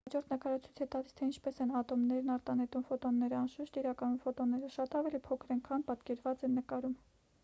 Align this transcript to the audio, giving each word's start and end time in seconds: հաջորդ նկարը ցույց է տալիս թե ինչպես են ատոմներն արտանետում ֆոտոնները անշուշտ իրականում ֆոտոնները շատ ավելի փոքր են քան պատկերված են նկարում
հաջորդ 0.05 0.31
նկարը 0.33 0.59
ցույց 0.61 0.79
է 0.83 0.85
տալիս 0.93 1.11
թե 1.19 1.25
ինչպես 1.25 1.59
են 1.65 1.73
ատոմներն 1.79 2.31
արտանետում 2.35 2.85
ֆոտոնները 2.87 3.37
անշուշտ 3.41 3.77
իրականում 3.81 4.17
ֆոտոնները 4.23 4.71
շատ 4.77 4.97
ավելի 5.01 5.21
փոքր 5.29 5.55
են 5.57 5.63
քան 5.69 5.85
պատկերված 5.91 6.47
են 6.49 6.57
նկարում 6.61 6.97